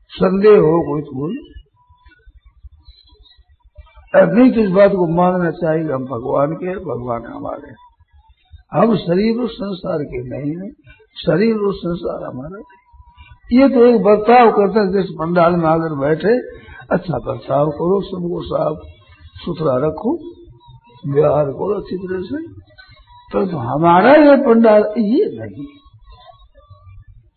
संदेह 0.08 0.58
हो 0.58 0.92
कोई 0.92 1.02
तो 1.02 1.18
बोलो। 1.18 1.53
नहीं 4.16 4.52
तो 4.52 4.60
इस 4.60 4.70
बात 4.70 4.90
को 4.90 5.06
मानना 5.06 5.50
चाहिए 5.50 5.92
हम 5.92 6.04
भगवान 6.04 6.52
के 6.52 6.76
भगवान 6.76 7.24
हमारे 7.26 7.72
हम 8.72 8.96
शरीर 8.96 9.40
और 9.40 9.48
संसार 9.48 9.98
के 9.98 10.22
नहीं 10.28 10.50
है, 10.50 10.70
शरीर 11.26 11.56
और 11.56 11.74
संसार 11.74 12.28
हमारा 12.28 12.48
नहीं। 12.48 13.60
ये 13.60 13.68
तो 13.68 13.84
एक 13.84 14.02
बर्ताव 14.02 14.50
करते 14.50 14.80
हैं, 14.80 14.92
जिस 14.92 15.10
पंडाल 15.10 15.52
में 15.52 15.66
आकर 15.66 15.94
बैठे 15.94 16.38
अच्छा 16.90 17.18
बर्ताव 17.18 17.70
करो, 17.70 18.00
सबको 18.00 18.42
साफ़ 18.42 18.78
सुथरा 19.44 19.86
रखो, 19.86 20.18
व्यवहार 21.06 21.44
करो 21.44 21.80
अच्छी 21.80 21.96
तरह 21.96 22.22
से। 22.22 22.48
परंतु 23.34 23.50
तो 23.50 23.56
हमारा 23.56 24.14
ये 24.14 24.36
पंडाल 24.36 24.82
ये 24.98 25.24
नहीं। 25.40 25.66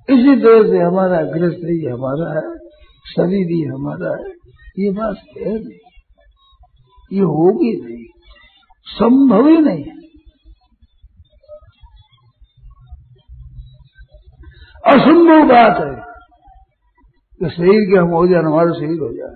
इसी 0.10 0.42
तरह 0.42 0.70
से 0.70 0.78
हमारा 0.78 1.22
गृहस्थ 1.22 1.58
ही 1.58 1.86
हमारा 1.86 2.34
है, 2.34 2.58
शरीर 3.06 3.48
ही 3.48 3.64
हमारा 3.64 4.16
है, 4.16 4.32
ये 4.80 4.92
बात 4.92 5.16
है 5.38 5.54
नहीं। 5.54 5.87
ये 7.14 7.20
होगी 7.20 7.72
नहीं, 7.82 8.06
संभव 8.88 9.48
ही 9.48 9.58
नहीं 9.58 9.84
असंभव 14.88 15.44
बात 15.48 15.78
है 15.78 15.96
कि 17.40 17.50
शरीर 17.56 17.82
के 17.82 17.98
हम 17.98 18.08
हो 18.08 18.28
जाए, 18.28 18.42
हमारा 18.42 18.72
शरीर 18.72 19.00
हो 19.02 19.14
जाए। 19.14 19.36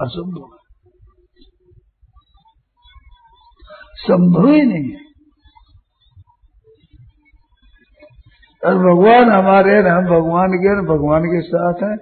असंभव 0.00 0.46
संभव 3.98 4.48
ही 4.48 4.62
नहीं 4.62 4.90
है। 4.90 5.08
और 8.62 8.74
भगवान 8.74 9.30
हमारे 9.30 9.76
हम 9.90 10.04
भगवान 10.04 10.54
के 10.54 10.74
भगवान 10.86 11.24
के 11.24 11.40
साथ 11.40 11.82
हैं। 11.82 11.96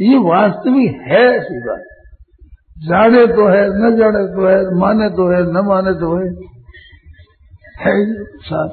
ये 0.00 0.18
वास्तविक 0.18 0.96
है 1.08 1.22
ऐसी 1.36 1.58
बात। 1.60 2.01
जाने 2.82 3.26
तो 3.26 3.48
है, 3.48 3.66
न 3.68 3.96
जाने 3.96 4.28
तो 4.28 4.46
है, 4.46 4.78
माने 4.78 5.08
तो 5.08 5.30
है, 5.32 5.42
न 5.42 5.66
माने 5.66 5.92
तो 5.92 6.16
है। 6.16 6.48
है 7.80 8.24
साथ। 8.24 8.68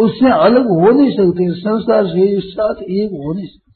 उससे 0.00 0.32
अलग 0.32 0.62
हो 0.62 0.90
नहीं 0.90 1.10
सकते, 1.10 1.60
संसार 1.60 2.06
से 2.06 2.40
साथ 2.40 2.74
एक 2.74 3.10
हो 3.12 3.34
नहीं 3.34 3.46
सकते। 3.46 3.72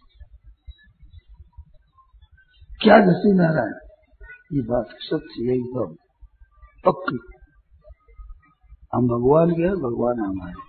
क्या 2.83 2.99
दसी 2.99 3.33
नारायण? 3.33 3.75
ये 4.53 4.61
बात 4.61 4.87
सत्य 4.87 5.53
एकदम, 5.55 5.95
पक्की। 6.85 7.19
हम 8.95 9.09
भगवान 9.09 9.51
के 9.51 9.63
हैं, 9.63 9.75
भगवान 9.75 10.21
हमारे। 10.21 10.69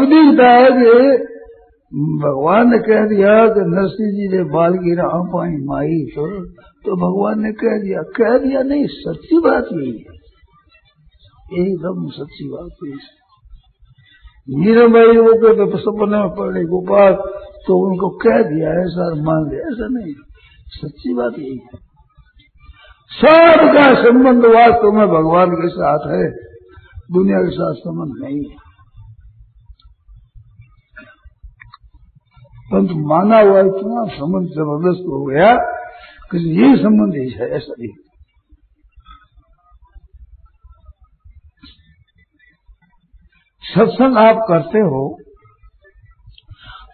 दिखता 0.00 0.50
है 0.50 0.66
कि 0.70 1.33
भगवान 1.96 2.70
ने 2.70 2.78
कह 2.78 3.06
दिया 3.06 3.54
कि 3.54 3.60
नरसिंह 3.60 4.10
जी 4.10 4.28
ने 4.28 4.44
बाल 4.44 4.72
गिरा 4.72 5.08
पाई 5.08 5.50
माई 5.50 6.06
तो, 6.06 6.46
तो 6.54 6.96
भगवान 6.96 7.42
ने 7.42 7.52
कह 7.52 7.82
दिया 7.82 8.02
कह 8.02 8.38
दिया 8.38 8.62
नहीं 8.62 8.86
सच्ची 8.86 9.38
बात 9.38 9.64
यही 9.72 9.92
है। 9.92 10.24
एकदम 11.62 12.08
सच्ची 12.08 12.48
बात 12.48 12.68
है। 12.84 13.24
मीरा 14.50 14.86
भाई 14.86 15.16
वो 15.16 15.32
कहते 15.32 15.78
सपने 15.78 16.18
में 16.18 16.28
पड़े 16.28 16.64
गोपाल 16.64 17.14
तो 17.66 17.90
उनको 17.90 18.08
कह 18.08 18.42
दिया 18.42 18.68
ऐसा 18.68 19.22
मान 19.22 19.50
लिया 19.50 19.60
ऐसा 19.60 19.88
नहीं। 19.90 20.14
सच्ची 20.68 21.14
बात 21.14 21.38
यही 21.38 21.56
है। 21.56 21.84
सबका 23.20 23.94
संबंध 23.94 24.44
वास्तव 24.44 24.92
में 24.92 25.08
भगवान 25.08 25.50
के 25.50 25.68
साथ 25.68 25.98
है 25.98 26.30
दुनिया 27.12 27.38
के 27.38 27.50
साथ 27.50 27.74
संबंध 27.74 28.24
नहीं 28.24 28.44
है। 28.50 28.63
परंतु 32.68 32.94
माना 33.08 33.38
हुआ 33.40 33.60
इतना 33.62 34.04
संबंध 34.12 34.48
ज़बरदस्त 34.52 35.04
हो 35.08 35.18
गया 35.24 35.48
कि 36.30 36.38
ये 36.52 36.68
संबंध 36.78 37.16
ही 37.16 37.28
है, 37.30 37.48
ऐसा 37.56 37.74
ही 37.80 37.88
सत्संग 43.64 44.16
आप 44.18 44.40
करते 44.48 44.80
हो 44.88 45.02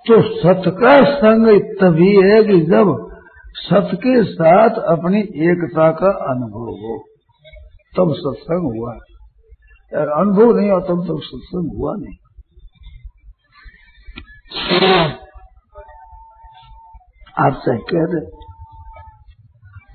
तो 0.07 0.17
सत 0.35 0.67
का 0.77 0.93
संग 1.15 1.49
तभी 1.81 2.11
है 2.25 2.37
कि 2.45 2.59
जब 2.67 2.91
सत 3.57 3.91
के 3.97 4.13
साथ 4.25 4.79
अपनी 4.91 5.21
एकता 5.47 5.89
का 5.95 6.11
अनुभव 6.29 6.69
हो, 6.83 6.95
तब 7.95 8.13
सत्संग 8.17 8.69
हुआ। 8.71 8.93
यार, 9.93 10.09
अनुभव 10.17 10.53
नहीं 10.59 10.71
हो 10.71 10.79
तब 10.83 11.03
तक 11.05 11.19
सत्संग 11.25 11.75
हुआ 11.79 11.93
नहीं। 11.97 12.17
आप 17.41 17.53
सही 17.53 17.79
कह 17.79 17.89
रहे 17.95 18.41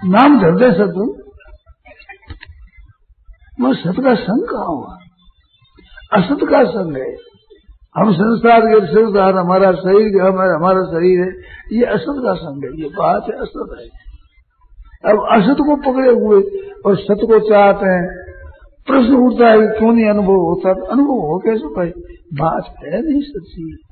नाम 0.09 0.39
धरते 0.39 0.73
सतु 0.73 1.21
वो 3.61 3.73
सत 3.73 4.03
का 4.03 4.15
संग 4.15 4.47
कहा 4.47 4.63
हुआ? 4.63 4.97
असत 6.13 6.37
का 6.51 6.63
संग 6.63 6.97
है। 6.97 7.13
हम 7.97 8.13
संसार 8.13 8.61
के 8.61 8.85
संसार, 8.85 9.35
हमारा 9.35 9.71
शरीर 9.71 10.21
हमारा 10.21 10.55
हमारा 10.55 10.83
शरीर 10.83 11.19
है। 11.19 11.27
ये 11.77 11.83
असत 11.83 12.05
का 12.09 12.33
संग 12.33 12.63
है। 12.63 12.83
ये 12.83 12.89
बात 12.89 13.23
है, 13.23 13.41
असत 13.41 13.77
है। 13.79 14.05
अब 15.11 15.27
असत 15.31 15.55
को 15.59 15.75
पकड़े 15.75 16.11
हुए 16.11 16.41
और 16.85 16.97
सत 16.97 17.17
को 17.21 17.49
चाहते 17.49 17.85
हैं। 17.85 18.25
प्रश्न 18.87 19.15
उठता 19.15 19.47
है 19.47 19.59
क्यों 19.59 19.93
नहीं 19.93 20.09
अनुभव 20.09 20.33
होता? 20.33 20.71
अनुभव 20.71 21.13
हो 21.13 21.41
कैसे 21.45 21.65
भाई? 21.65 21.89
बात 22.33 22.75
है 22.85 23.11
नहीं 23.11 23.21
सच्ची। 23.21 23.84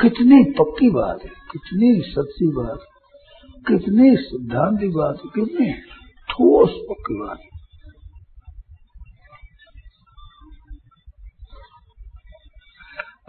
कितनी 0.00 0.44
पक्की 0.44 0.90
बात 0.90 1.18
है, 1.24 1.30
कितनी 1.52 2.00
सच्ची 2.00 2.46
बात 2.46 2.78
कितनी 3.68 4.16
सिद्धांति 4.16 4.88
बात 4.88 5.16
है, 5.16 5.30
कितनी 5.34 5.72
ठोस 6.30 6.70
पक्की 6.70 7.14
बात 7.14 7.38
है। 7.38 7.54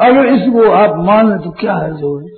अगर 0.10 0.26
इसको 0.26 0.72
आप 0.72 1.06
मान 1.06 1.30
लें 1.30 1.40
तो 1.40 1.52
क्या 1.52 1.76
है 1.76 1.92
जो 1.92 2.20
है? 2.20 2.36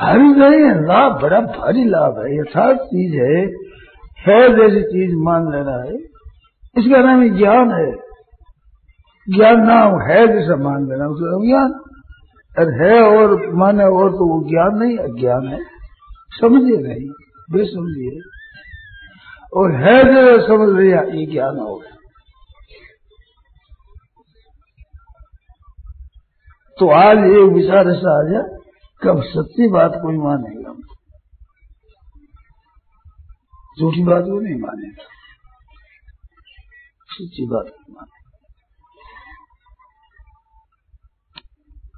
हरी 0.00 0.22
नहीं 0.22 0.86
लाभ, 0.86 1.22
बड़ा 1.22 1.40
भारी 1.40 1.84
लाभ 1.84 2.18
है, 2.18 2.38
यथार्थ 2.38 2.78
चीज़ 2.78 3.14
है 3.14 3.66
है 4.28 4.56
जैसी 4.56 4.82
चीज़ 4.82 5.14
मान 5.14 5.52
लेना 5.52 5.82
है। 5.82 5.96
इसका 6.78 7.02
नाम 7.02 7.36
ज्ञान 7.36 7.70
है। 7.72 7.92
ज्ञान 9.36 9.66
नाम 9.66 10.00
है 10.00 10.28
जैसा 10.28 10.56
मान 10.56 10.88
लेना, 10.88 11.06
उसका 11.06 11.46
ज्ञान। 11.46 11.85
अरे 12.58 12.74
है 12.78 13.00
और 13.02 13.32
माने 13.54 13.84
और 13.84 14.10
तो 14.10 14.26
वो 14.28 14.36
ज्ञान 14.48 14.78
नहीं, 14.78 14.98
अज्ञान 14.98 15.48
है। 15.48 15.58
समझिए 16.40 16.76
नहीं 16.76 17.08
बेसमझिए 17.50 18.20
और 19.56 19.74
है 19.74 19.98
जो 20.04 20.46
समझ 20.46 20.68
लिया, 20.80 21.00
ये 21.00 21.26
ज्ञान 21.26 21.58
हो 21.58 21.74
गया। 21.76 21.92
तो 26.78 26.88
आज 26.90 27.18
ये 27.18 27.42
विचार 27.54 27.88
ऐसा 27.88 28.14
आ 28.18 28.22
जाए 28.30 28.58
कि 29.02 29.08
अब 29.08 29.22
सच्ची 29.22 29.68
बात 29.68 29.92
कोई 29.94 30.16
मानेगा 30.16 30.72
झूठी 33.80 34.02
बात 34.04 34.22
को 34.22 34.40
नहीं 34.40 34.60
मानेगा। 34.60 35.04
सच्ची 37.10 37.46
बात 37.46 37.66
को 37.68 37.92
माने 37.92 38.25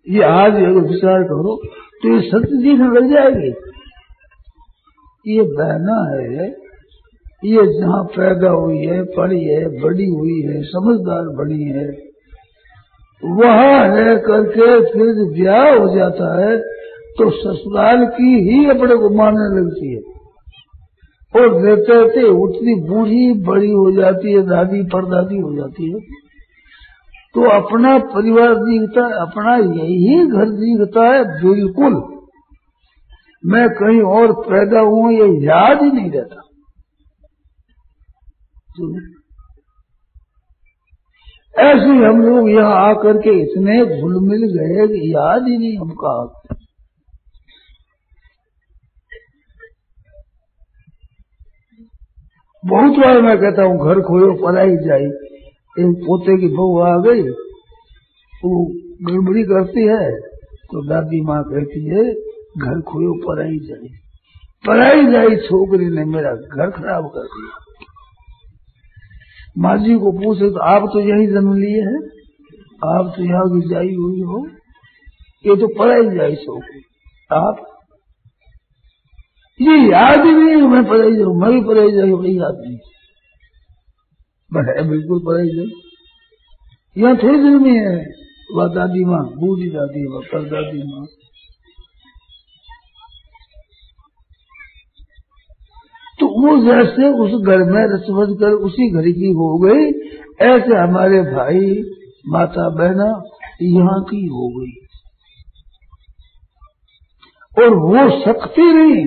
ये 0.09 0.23
आज 0.25 0.55
अगर 0.55 0.87
विचार 0.87 1.23
करो 1.25 1.55
तो 2.03 2.09
ये 2.09 2.21
सत्य 2.23 2.75
में 2.75 2.88
लग 2.90 3.11
जाएगी। 3.11 3.53
ये 5.27 5.42
बहना 5.53 5.97
है, 6.11 6.47
ये 7.42 7.64
जहाँ 7.73 8.03
पैदा 8.12 8.51
हुई 8.53 8.79
है 8.79 9.03
पढ़ी 9.12 9.42
है, 9.44 9.64
बड़ी 9.81 10.07
हुई 10.09 10.40
है, 10.42 10.62
समझदार 10.66 11.29
बनी 11.37 11.64
है, 11.71 11.87
वहाँ 13.23 13.79
है 13.88 14.16
करके 14.21 14.68
फिर 14.88 15.25
ब्याह 15.33 15.68
हो 15.73 15.94
जाता 15.94 16.29
है 16.40 16.57
तो 17.18 17.31
ससुराल 17.33 18.05
की 18.12 18.33
ही 18.42 18.64
अपने 18.71 18.97
को 18.97 19.09
मानने 19.16 19.49
लगती 19.55 19.92
है। 19.94 20.01
और 21.35 21.47
रहते 21.55 21.92
रहते 21.92 22.23
उतनी 22.37 22.75
बूढ़ी 22.85 23.25
बड़ी 23.44 23.71
हो 23.71 23.90
जाती 23.92 24.33
है, 24.33 24.42
दादी, 24.47 24.83
परदादी 24.87 25.38
हो 25.38 25.55
जाती 25.55 25.90
है। 25.90 25.99
तो 27.35 27.49
अपना 27.51 27.99
परिवार 28.12 28.55
दिखता 28.55 29.07
है 29.07 29.21
अपना 29.21 29.57
यही 29.57 30.27
घर 30.27 30.51
दिखता 30.61 31.05
है, 31.09 31.25
बिल्कुल। 31.43 31.97
मैं 33.45 33.69
कहीं 33.71 34.01
और 34.12 34.33
पैदा 34.41 34.81
हुआ, 34.81 35.11
ये 35.11 35.29
याद 35.47 35.83
ही 35.83 35.91
नहीं 35.91 36.11
रहता। 36.11 36.41
तो 38.71 38.91
ऐसे 41.62 41.95
हम 42.05 42.21
लोग 42.23 42.49
यहाँ 42.51 42.75
आकर 42.88 43.19
के 43.19 43.31
इतने 43.43 43.79
घुल 44.01 44.19
मिल 44.29 44.43
गए 44.51 44.85
याद 45.09 45.49
ही 45.49 45.57
नहीं 45.59 45.79
हम 45.79 45.95
कहा 46.03 46.55
बहुत 52.64 52.99
बार 52.99 53.21
मैं 53.23 53.37
कहता 53.38 53.62
हूँ, 53.62 53.79
घर 53.79 54.01
खोयो 54.01 54.33
पलाई 54.45 54.77
जाए 54.77 55.09
एक 55.79 56.03
पोते 56.05 56.37
की 56.41 56.49
बहू 56.55 56.79
आ 56.81 56.97
गई, 56.99 57.23
वो 58.43 58.51
गड़बड़ी 59.03 59.43
करती 59.45 59.87
है 59.87 60.11
तो 60.71 60.83
दादी 60.88 61.21
माँ 61.23 61.43
कहती 61.45 61.85
है, 61.87 62.05
घर 62.59 62.81
खोयो 62.83 63.12
पराई 63.25 63.59
जाए 63.69 63.88
पराई 64.64 65.07
जाए 65.12 65.37
छोकरी 65.43 65.88
ने 65.88 66.05
मेरा 66.07 66.33
घर 66.33 66.71
खराब 66.71 67.05
कर 67.07 67.27
दिया। 67.29 67.57
माँ 69.59 69.77
जी 69.79 69.95
को 69.99 70.12
पूछे 70.12 70.51
तो 70.51 70.61
आप 70.67 70.88
तो 70.93 71.01
यही 71.01 71.27
जन्म 71.27 71.55
लिए 71.55 71.81
हैं? 71.83 72.01
आप 72.88 73.12
तो 73.17 73.25
यहाँ 73.25 73.47
की 73.49 73.69
जाई 73.69 73.95
हुई 73.95 74.21
हो? 74.23 74.47
ये 75.45 75.57
तो 75.57 75.69
पढ़ाई 75.79 76.05
जाए 76.17 76.35
छोकरी। 76.37 76.83
आप? 77.31 77.64
ये 79.61 79.77
याद 79.91 80.27
ही 80.27 80.33
नहीं 80.33 80.69
मैं 80.69 80.85
पढ़ाई 80.85 81.14
जाऊँ, 81.17 81.35
मैं 81.41 81.51
भी 81.53 81.61
पढ़ाई 81.61 81.93
जाऊँ, 81.93 82.11
वही 82.11 82.38
याद 82.38 82.61
नहीं 82.61 82.77
है, 84.53 84.89
बिल्कुल 84.89 85.19
पढ़ाई 85.19 85.49
जाए 85.49 85.67
यहाँ 86.97 87.17
थोड़ी 87.17 87.39
देर 87.39 87.59
में 87.59 87.73
है। 87.73 88.07
वह 88.55 88.69
दादी 88.69 89.05
माँ, 89.05 89.23
बूढ़ी 89.25 89.71
दादी 89.71 90.07
वह 90.07 90.21
पर 90.33 90.43
दादी 90.43 90.83
माँ। 90.83 91.07
तो 96.21 96.27
वो 96.41 96.57
जैसे 96.65 97.09
उस 97.09 97.43
घर 97.47 97.59
में 97.59 97.83
रसवज 97.95 98.37
कर 98.41 98.53
उसी 98.53 98.91
घर 98.91 99.03
की 99.03 99.33
हो 99.33 99.59
गई, 99.59 99.85
ऐसे 100.47 100.77
हमारे 100.77 101.21
भाई, 101.21 101.83
माता 102.29 102.69
बहना 102.69 103.11
यहाँ 103.63 104.01
की 104.05 104.27
हो 104.27 104.49
गई। 104.49 104.73
और 107.57 107.75
वो 107.75 108.11
शक्ति 108.25 108.63
नहीं, 108.63 109.05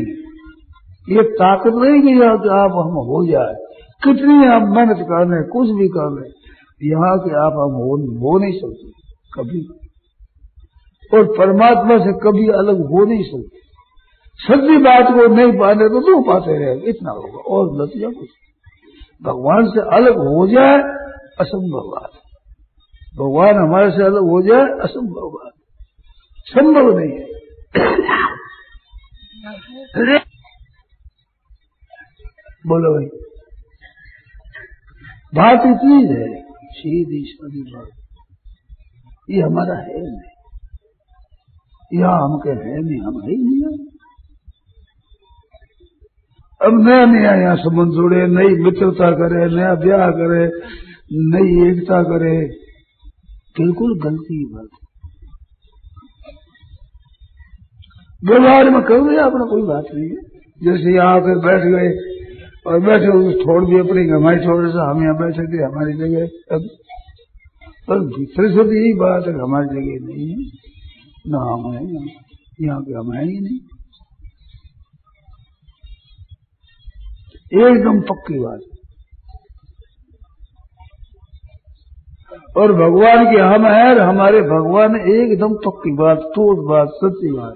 ये 1.17 1.23
ताकत 1.23 1.73
नहीं 1.75 2.01
कि 2.01 2.21
आप 2.21 2.71
हम 2.71 2.95
हो 3.09 3.27
जाए। 3.27 3.70
कितनी 4.03 4.47
आप 4.47 4.61
मेहनत 4.61 4.97
कर 4.97 5.27
रहे 5.27 5.49
कुछ 5.49 5.69
भी 5.69 5.87
कर 5.87 6.21
रहे 6.21 6.41
यहाँ 6.89 7.19
के 7.19 7.35
आप 7.35 7.51
हम 7.51 7.75
हो, 7.75 7.97
हो 8.11 8.39
नहीं 8.39 8.59
सकते 8.59 8.91
कभी। 9.33 9.67
और 11.13 11.37
परमात्मा 11.37 11.97
से 11.97 12.13
कभी 12.13 12.47
अलग 12.47 12.81
हो 12.81 13.05
नहीं 13.05 13.23
सकते। 13.23 13.61
सच्ची 14.35 14.77
बात 14.77 15.05
को 15.07 15.27
नहीं 15.27 15.59
पाने 15.59 15.89
तो 15.89 15.99
दो 15.99 16.21
पाते 16.21 16.57
रहे 16.59 16.89
इतना 16.89 17.11
होगा 17.11 17.37
और 17.37 17.81
नतीजा 17.81 18.07
कुछ 18.07 18.29
भगवान 19.23 19.65
से 19.65 19.95
अलग 19.95 20.17
हो 20.17 20.47
जाए 20.47 20.77
असंभव 21.39 21.91
बात 21.91 22.09
भगवान 23.17 23.55
हमारे 23.55 23.91
से 23.91 24.03
अलग 24.03 24.23
हो 24.23 24.41
जाए 24.41 24.61
असंभव 24.61 25.29
बात 25.29 25.51
संभव 26.45 26.99
नहीं 26.99 27.11
है। 27.11 27.25
बोलो 32.67 32.93
भाई। 32.93 33.30
बात 35.33 35.65
इतनी 35.65 35.97
है 36.07 36.25
सीधी 36.71 37.23
सादी 37.27 37.61
बात 37.61 37.87
ये 39.29 39.41
हमारा 39.41 39.75
है 39.75 40.01
नहीं। 40.01 40.29
यह 41.99 42.09
हम 42.09 42.37
के 42.37 42.49
है 42.49 42.81
नहीं, 42.81 42.99
हम 42.99 43.21
है 43.21 43.29
ही 43.29 43.37
नहीं। 43.37 43.77
अब 46.61 46.81
नया 46.87 47.05
नया 47.05 47.35
यहाँ 47.35 47.55
संबंध 47.55 47.93
जोड़े, 47.93 48.27
नई 48.27 48.55
मित्रता 48.63 49.11
करे, 49.11 49.55
नया 49.55 49.75
ब्याह 49.75 50.09
करे, 50.11 50.43
नई 51.29 51.69
एकता 51.69 52.03
करे, 52.03 52.35
बिल्कुल 53.59 53.99
गलती 53.99 54.37
की 54.37 54.53
बात 54.53 54.69
व्यवहार 58.23 58.69
में 58.69 58.81
कर 58.81 59.09
दिया 59.09 59.23
अपना 59.25 59.45
कोई 59.45 59.63
बात 59.63 59.85
नहीं 59.93 60.09
है। 60.09 60.19
जैसे 60.61 60.95
यहाँ 60.95 61.15
आकर 61.15 61.39
बैठ 61.39 61.63
गए 61.63 61.87
और 62.67 62.79
बैठे 62.79 63.07
उस 63.07 63.35
छोड़ 63.35 63.65
दिए 63.65 63.79
अपनी 63.79 64.09
हमारी 64.09 64.37
छोड़ 64.37 64.69
से 64.69 64.77
हम 64.77 65.03
यहाँ 65.03 65.15
बैठे 65.15 65.43
थे, 65.43 65.63
हमारी 65.63 65.93
जगह। 65.93 66.55
अब, 66.55 66.69
पर 67.87 67.99
भीतर 67.99 68.49
से 68.49 68.63
भी 68.63 68.81
यही 68.81 68.93
बात 68.93 69.27
है 69.27 69.33
हमारी 69.33 69.67
जगह 69.67 70.07
नहीं 70.07 70.29
है, 70.29 70.35
न 71.27 71.35
हम 71.35 71.73
है, 71.73 72.13
यहाँ 72.61 72.81
पे 72.81 72.93
हम 72.93 73.13
है 73.13 73.25
ही 73.25 73.39
नहीं। 73.39 73.59
एकदम 77.69 78.01
पक्की 78.01 78.39
बात। 78.39 78.59
और 82.57 82.73
भगवान 82.73 83.31
की 83.31 83.39
हम 83.39 83.65
है 83.65 83.89
और 83.89 83.99
हमारे 83.99 84.41
भगवान 84.41 84.95
एकदम 84.95 85.53
पक्की 85.53 85.95
बात, 85.95 86.17
ठोस 86.17 86.69
बात, 86.69 86.87
सच्ची 86.87 87.31
बात। 87.31 87.53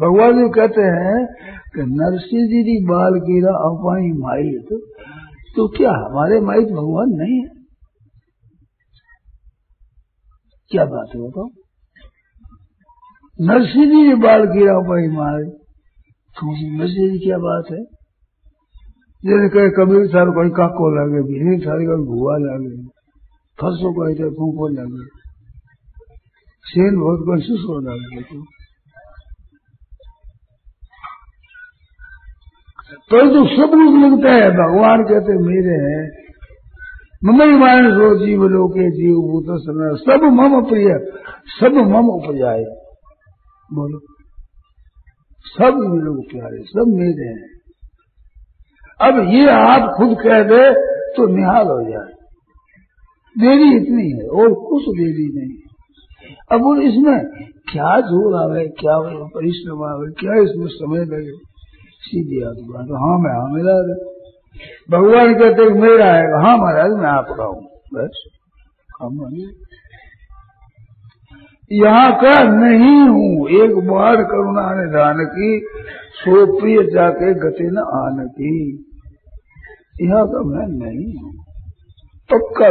भगवान 0.00 0.32
जी 0.32 0.48
कहते 0.48 0.82
हैं 0.82 1.26
कि 1.74 1.80
नरसिंह 1.80 2.46
जी 2.46 2.62
की 2.62 2.84
बाल 2.84 3.20
कीरा 3.20 3.50
अपाई 3.50 4.12
माई 4.18 4.58
तो, 4.58 4.78
तो 5.56 5.68
क्या 5.68 5.90
हमारे 5.90 6.40
माई 6.40 6.64
तो 6.64 6.74
भगवान 6.74 7.08
नहीं 7.08 7.40
है? 7.40 7.48
क्या 10.70 10.84
बात 10.84 11.16
है 11.16 11.22
बताओ? 11.22 11.48
नरसिंह 13.40 13.86
जी 13.86 14.08
की 14.08 14.14
बाल 14.14 14.46
कीरा 14.46 14.74
अपाई 14.74 15.08
मारे 15.08 15.44
तो 16.36 16.52
नरसिंह 16.78 17.12
जी 17.12 17.18
क्या 17.18 17.38
बात 17.38 17.64
है? 17.72 17.82
जैसे 19.24 19.48
कहे 19.48 19.70
कबीर 19.70 20.06
सार 20.06 20.30
कोई 20.30 20.50
काको 20.50 20.86
लगे 20.90 21.22
भीड़ 21.22 21.60
सारी 21.60 21.84
कोई 21.86 22.06
भुआ 22.06 22.36
लगे 22.36 22.76
फंसो 23.58 23.92
कहते 23.92 24.30
फूको 24.30 24.68
लगे 24.68 25.04
सेन 26.64 27.00
बहुत 27.00 27.20
कोई 27.26 27.40
सुसो 27.40 27.80
लगे 27.80 28.61
परंतु 33.10 33.34
तो 33.34 33.44
सब 33.52 33.74
लोग 33.74 33.96
लगता 33.96 34.32
है, 34.32 34.50
भगवान 34.52 35.02
कहते 35.02 35.38
मेरे 35.42 35.76
हैं। 35.82 36.02
ममई 37.24 37.58
मानस 37.58 37.94
हो 37.94 38.14
जीव 38.18 38.44
लोके 38.44 38.90
जीव 38.90 39.18
भूत 39.26 39.50
समय 39.60 39.96
सब 39.98 40.24
मम 40.32 40.60
प्रिय, 40.62 40.94
सब 41.60 41.76
मम 41.90 42.08
उपजाए। 42.08 42.64
बोलो। 43.70 43.98
सब 45.46 45.78
लोग 46.04 46.22
प्यारे, 46.30 46.62
सब 46.62 46.94
मेरे 46.94 47.28
हैं। 47.28 47.50
अब 49.00 49.18
ये 49.34 49.48
आप 49.50 49.88
खुद 49.96 50.16
कह 50.22 50.42
दे 50.42 50.62
तो 51.12 51.26
निहाल 51.26 51.66
हो 51.66 51.80
जाए। 51.90 52.10
देरी 53.36 53.68
इतनी 53.76 54.08
है, 54.10 54.26
और 54.28 54.54
कुछ 54.62 54.82
देरी 54.96 55.28
नहीं 55.36 55.54
अब 56.52 56.62
वो 56.62 56.74
इसमें 56.82 57.18
क्या 57.70 58.00
ज़ोर 58.00 58.34
आवे, 58.36 58.64
क्या 58.80 58.98
परिश्रम 59.28 59.82
आवे, 59.84 60.10
क्या 60.20 60.34
इसमें 60.42 60.66
समय 60.68 61.04
लगे? 61.04 61.51
सीधी 62.02 62.42
आदमी 62.42 62.72
बात 62.72 62.86
हाँ 63.02 63.18
मैं 63.18 63.34
हाँ 63.40 63.48
मिला 63.52 63.74
दे 63.82 63.94
भगवान 64.90 65.34
कहते 65.34 65.68
मेरा 65.80 66.06
है 66.06 66.42
हाँ 66.42 66.56
महाराज 66.56 66.90
मैं 66.90 67.10
आपका 67.10 67.44
हूँ 67.44 67.62
बस, 67.94 68.24
काम 68.90 69.18
यहाँ 71.70 72.12
का 72.12 72.32
नहीं 72.42 73.08
हूँ, 73.08 73.48
एक 73.48 73.76
बार 73.88 74.16
करुणा 74.22 74.64
निधान 74.74 75.24
की 75.24 75.50
सो 76.12 76.60
प्रिय 76.60 76.76
जाके 76.90 77.34
गति 77.34 77.64
न 77.64 77.78
आन 77.78 78.26
की, 78.28 78.52
यहाँ 80.02 80.26
का 80.26 80.42
मैं 80.42 80.66
नहीं 80.68 81.22
हूँ 81.22 81.32
पक्का 82.30 82.70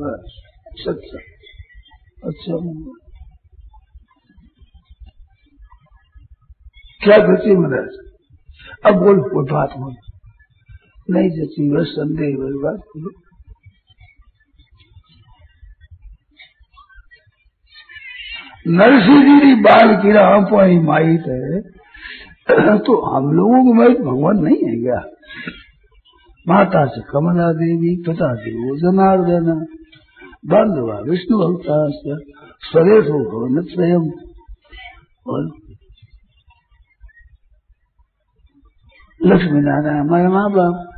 बस 0.00 0.42
सच्चा 0.80 1.18
अच्छा। 2.26 2.56
क्या 7.02 7.16
जची 7.26 7.56
महाराज 7.56 8.05
अब 8.84 8.94
बोल 9.04 9.20
कोई 9.30 9.44
बात 9.52 9.76
बोल 9.78 9.94
नहीं 11.08 11.30
जची 11.30 11.70
बस 11.70 11.86
संदेह 11.90 12.36
वाली 12.38 12.58
बात 12.62 12.78
बोलो। 12.90 13.10
नरसिंह 18.76 19.40
जी 19.40 19.54
बाल 19.62 19.88
राम 20.14 20.44
पाई 20.44 20.78
माइट 20.86 21.26
है 21.28 21.60
तो 22.86 22.94
हम 23.06 23.32
लोगों 23.36 23.60
को 23.64 23.72
माइट 23.74 23.98
भगवान 24.00 24.42
नहीं 24.44 24.62
है 24.64 24.76
क्या? 24.82 25.00
माता 26.46 26.84
से 26.86 27.00
कमला 27.10 27.50
देवी, 27.60 27.94
पिता 28.06 28.34
से 28.34 28.50
वो 28.56 28.76
जनार्दन 28.78 29.46
बंधुआ 30.50 30.98
विष्णु 31.08 31.38
भक्ता 31.38 31.76
स्वदेश 32.66 33.06
स्वयं 33.72 34.04
और 35.26 35.48
लक्ष्मी 39.20 39.60
नारायण 39.60 40.00
हमारे 40.00 40.28
माँ 40.28 40.50
बाप 40.50 40.92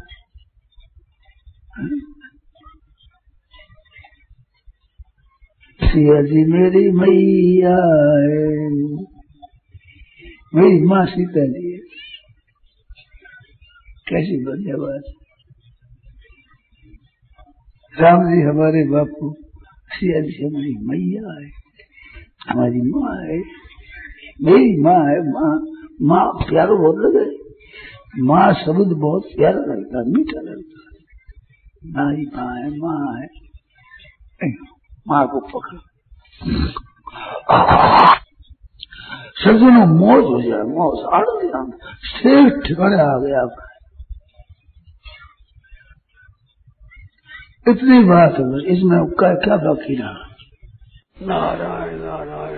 सिया 5.82 6.22
जी 6.22 6.44
मेरी 6.52 6.90
मैया 6.90 7.76
है। 8.22 8.48
मेरी 10.54 10.80
माँ 10.82 11.06
सीता 11.06 11.44
जी 11.46 11.72
है। 11.72 11.78
कैसी 14.08 14.36
धन्यवाद 14.44 15.02
राम 18.00 18.24
जी 18.24 18.42
हमारे 18.42 18.84
बापू 18.88 19.34
सिया 19.94 20.20
जी 20.20 20.46
हमारी 20.46 20.74
मैया 20.82 21.40
है। 21.40 21.50
हमारी 22.48 22.80
माँ 22.80 23.16
है। 23.24 23.38
मेरी 24.42 24.82
माँ 24.82 25.00
है, 25.08 25.20
माँ 25.32 25.52
माँ 26.02 26.46
प्यारो 26.48 26.76
बहुत 26.76 26.96
लगे 26.96 27.47
माँ 28.16 28.54
शब्द 28.54 28.92
बहुत 28.96 29.22
प्यारा 29.36 29.58
लगता 29.58 29.98
है, 29.98 30.04
मीठा 30.04 30.40
लगता 30.40 30.82
है। 30.82 30.88
माँ 31.92 32.12
माँ 32.12 32.54
है 32.56 32.78
माँ 32.78 33.20
है 33.20 33.28
माँ 35.08 35.28
को 35.28 35.40
पकड़। 35.40 35.78
सज्जनों 39.44 39.86
मौज 39.86 40.24
हो 40.24 40.42
जाए, 40.42 40.62
मौज। 40.62 41.14
आनंद 41.14 41.78
शेर 42.04 42.60
ठिकाने 42.60 42.96
आ 42.96 43.18
गया। 43.18 43.64
इतनी 47.68 48.04
बात 48.04 48.32
है 48.32 48.76
इसमें 48.76 48.98
क्या 49.34 49.56
बाकी 49.56 49.96
रहा? 49.96 50.28
नारायण 51.22 51.98
नारायण। 51.98 52.57